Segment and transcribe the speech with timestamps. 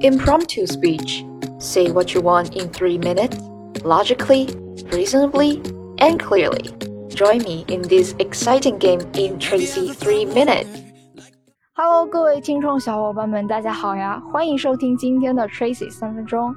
[0.00, 1.25] Impromptu speech.
[1.59, 3.37] Say what you want in three minutes,
[3.83, 4.47] logically,
[4.91, 5.61] reasonably,
[5.99, 6.69] and clearly.
[7.09, 10.67] Join me in this exciting game in Tracy 3 Minutes.
[11.73, 14.21] Hello，各位听众小伙伴们，大家好呀！
[14.31, 16.55] 欢迎收听今天的 Tracy 三分钟。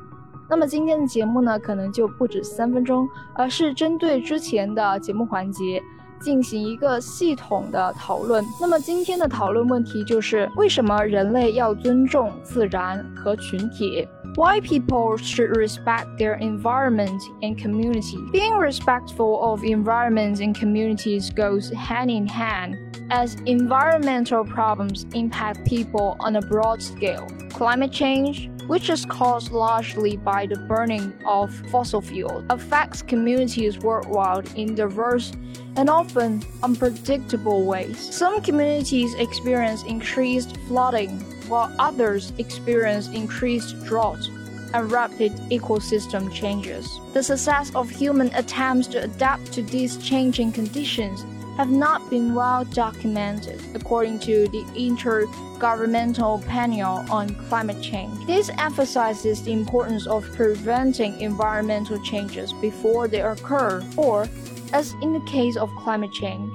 [0.48, 5.82] 那么今天的节目呢，可能就不止三分钟，而是针对之前的节目环节。
[6.23, 8.43] 进行一个系统的讨论。
[8.59, 14.07] 那么今天的讨论问题就是：为什么人类要尊重自然和群体？
[14.35, 18.17] Why people should respect their environment and community?
[18.31, 22.75] Being respectful of environments and communities goes hand in hand
[23.10, 27.26] as environmental problems impact people on a broad scale.
[27.50, 34.48] Climate change, which is caused largely by the burning of fossil fuels, affects communities worldwide
[34.56, 35.32] in diverse
[35.76, 37.98] and often unpredictable ways.
[37.98, 41.10] Some communities experience increased flooding,
[41.48, 44.28] while others experience increased drought
[44.72, 47.00] and rapid ecosystem changes.
[47.12, 51.24] The success of human attempts to adapt to these changing conditions
[51.56, 58.26] have not been well documented, according to the Intergovernmental Panel on Climate Change.
[58.26, 64.28] This emphasizes the importance of preventing environmental changes before they occur, or,
[64.72, 66.52] as in the case of climate change,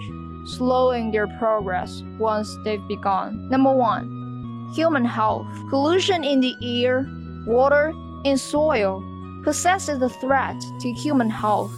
[0.58, 3.48] slowing their progress once they've begun.
[3.50, 5.48] Number one, human health.
[5.70, 7.10] Pollution in the air,
[7.46, 7.94] water,
[8.26, 9.04] and soil
[9.44, 11.72] possesses a threat to human health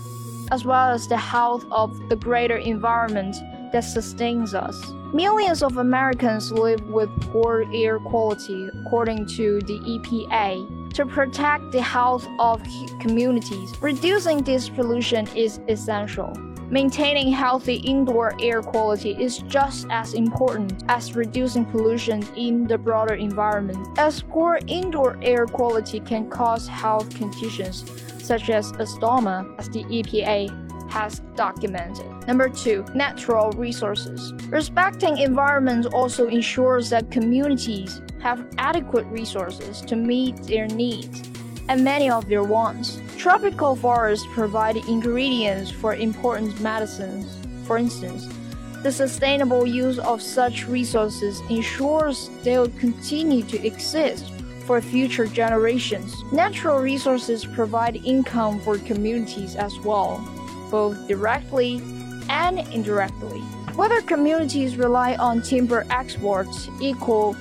[0.52, 3.38] as well as the health of the greater environment
[3.71, 4.91] that sustains us.
[5.13, 10.94] Millions of Americans live with poor air quality, according to the EPA.
[10.94, 12.61] To protect the health of
[12.99, 16.33] communities, reducing this pollution is essential.
[16.69, 23.16] Maintaining healthy indoor air quality is just as important as reducing pollution in the broader
[23.16, 29.83] environment, as poor indoor air quality can cause health conditions such as asthma, as the
[29.97, 30.47] EPA
[30.89, 32.07] has documented.
[32.29, 34.31] Number two, natural resources.
[34.47, 41.23] Respecting environment also ensures that communities have adequate resources to meet their needs
[41.67, 43.01] and many of their wants.
[43.17, 47.25] Tropical forests provide ingredients for important medicines.
[47.67, 48.29] For instance,
[48.81, 56.23] the sustainable use of such resources ensures they'll continue to exist for future generations.
[56.31, 60.19] Natural resources provide income for communities as well,
[60.69, 61.81] both directly
[62.29, 63.39] and indirectly.
[63.75, 67.35] Whether communities rely on timber exports, eco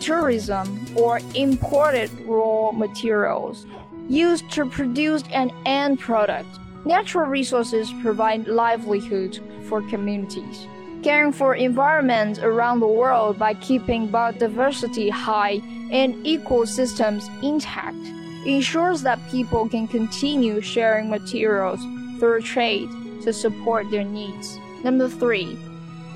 [0.00, 3.66] tourism, or imported raw materials
[4.08, 6.48] used to produce an end product,
[6.84, 10.66] natural resources provide livelihood for communities.
[11.04, 15.60] Caring for environment around the world by keeping biodiversity high
[15.90, 17.98] and ecosystems intact
[18.46, 21.78] ensures that people can continue sharing materials
[22.18, 22.88] through trade
[23.20, 24.58] to support their needs.
[24.82, 25.58] Number three,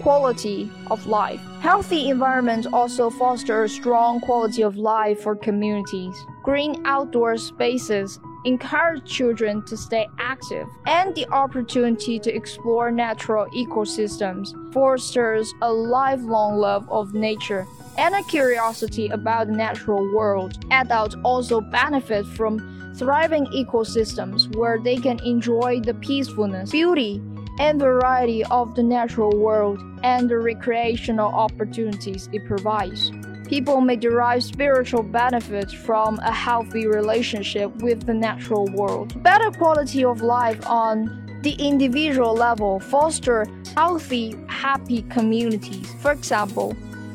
[0.01, 1.43] quality of life.
[1.61, 6.17] Healthy environments also foster a strong quality of life for communities.
[6.43, 14.53] Green outdoor spaces encourage children to stay active, and the opportunity to explore natural ecosystems
[14.73, 17.67] fosters a lifelong love of nature
[17.97, 20.65] and a curiosity about the natural world.
[20.71, 27.21] Adults also benefit from thriving ecosystems where they can enjoy the peacefulness, beauty,
[27.59, 33.11] and variety of the natural world and the recreational opportunities it provides.
[33.49, 39.23] People may derive spiritual benefits from a healthy relationship with the natural world.
[39.23, 45.91] Better quality of life on the individual level foster healthy, happy communities.
[46.03, 46.75] For example,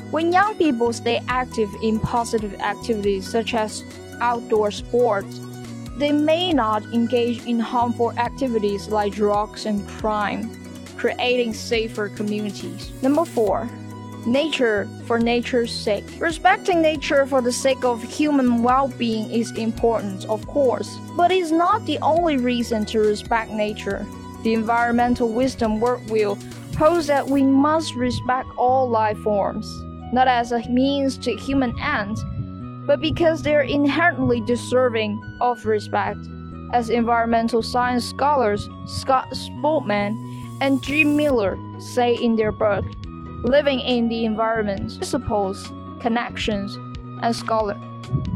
[0.10, 3.84] when young people stay active in positive activities such as
[4.20, 5.40] outdoor sports,
[5.98, 10.50] they may not engage in harmful activities like drugs and crime,
[10.98, 12.92] creating safer communities.
[13.04, 13.70] Number four,
[14.26, 16.06] nature for nature's sake.
[16.20, 21.52] Respecting nature for the sake of human well being is important, of course, but it's
[21.52, 24.06] not the only reason to respect nature.
[24.44, 29.68] The environmental wisdom worldview holds that we must respect all life forms,
[30.12, 32.24] not as a means to human ends
[32.86, 36.20] but because they're inherently deserving of respect.
[36.74, 40.18] As environmental science scholars Scott Spoolman
[40.62, 42.86] and Jim Miller say in their book,
[43.44, 45.70] Living in the Environment Principles,
[46.00, 46.78] Connections,
[47.22, 47.78] and Scholar.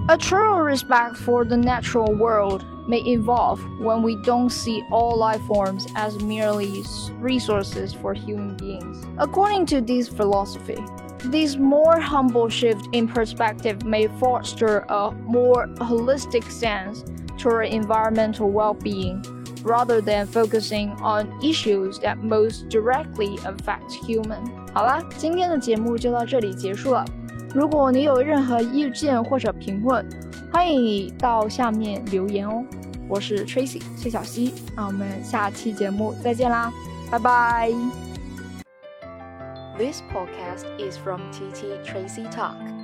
[0.09, 5.41] A true respect for the natural world may evolve when we don't see all life
[5.43, 6.83] forms as merely
[7.19, 9.05] resources for human beings.
[9.17, 10.77] According to this philosophy,
[11.25, 17.03] This more humble shift in perspective may foster a more holistic sense
[17.37, 19.23] toward environmental well being
[19.66, 24.40] rather than focusing on issues that most directly affect human.
[24.72, 27.04] 好啦，今天的节目就到这里结束了。
[27.54, 30.06] 如果你有任何意见或者评论，
[30.52, 32.64] 欢迎你到下面留言哦。
[33.08, 36.72] 我是 Tracy 崔小溪，那我们下期节目再见啦，
[37.10, 37.70] 拜拜。
[39.76, 42.75] This podcast is from TT Tracy Talk.